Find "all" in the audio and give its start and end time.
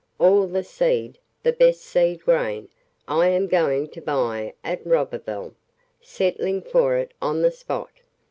0.17-0.47